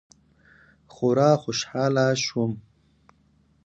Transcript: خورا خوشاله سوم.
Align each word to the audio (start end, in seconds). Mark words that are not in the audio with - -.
خورا 0.93 1.31
خوشاله 1.43 2.05
سوم. 2.25 2.51